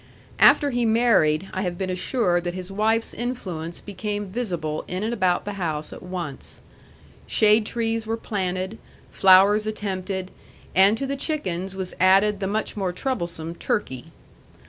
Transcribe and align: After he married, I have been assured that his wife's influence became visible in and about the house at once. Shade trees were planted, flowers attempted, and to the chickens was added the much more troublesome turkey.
After 0.39 0.71
he 0.71 0.83
married, 0.83 1.47
I 1.53 1.61
have 1.61 1.77
been 1.77 1.91
assured 1.91 2.43
that 2.45 2.55
his 2.55 2.71
wife's 2.71 3.13
influence 3.13 3.79
became 3.81 4.25
visible 4.25 4.83
in 4.87 5.03
and 5.03 5.13
about 5.13 5.45
the 5.45 5.53
house 5.61 5.93
at 5.93 6.01
once. 6.01 6.61
Shade 7.27 7.67
trees 7.67 8.07
were 8.07 8.17
planted, 8.17 8.79
flowers 9.11 9.67
attempted, 9.67 10.31
and 10.73 10.97
to 10.97 11.05
the 11.05 11.15
chickens 11.15 11.75
was 11.75 11.93
added 11.99 12.39
the 12.39 12.47
much 12.47 12.75
more 12.75 12.91
troublesome 12.91 13.53
turkey. 13.53 14.05